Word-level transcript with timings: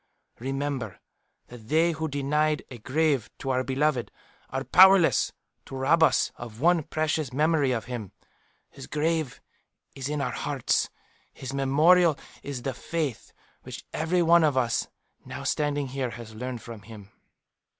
"Remember 0.39 0.99
that 1.49 1.67
they 1.69 1.91
who 1.91 2.07
denied 2.07 2.63
a 2.71 2.79
grave 2.79 3.29
to 3.37 3.51
our 3.51 3.63
beloved, 3.63 4.09
are 4.49 4.63
powerless 4.63 5.31
to 5.65 5.75
rob 5.75 6.01
us 6.01 6.31
of 6.37 6.59
one 6.59 6.81
precious 6.81 7.31
memory 7.31 7.71
of 7.71 7.85
him. 7.85 8.11
His 8.71 8.87
grave 8.87 9.39
is 9.93 10.09
in 10.09 10.19
our 10.19 10.31
hearts; 10.31 10.89
his 11.31 11.53
memorial 11.53 12.17
is 12.41 12.63
the 12.63 12.73
faith 12.73 13.31
which 13.61 13.85
every 13.93 14.23
one 14.23 14.43
of 14.43 14.57
us 14.57 14.87
now 15.23 15.43
standing 15.43 15.89
here 15.89 16.09
has 16.09 16.33
learned 16.33 16.63
from 16.63 16.81
him." 16.81 17.11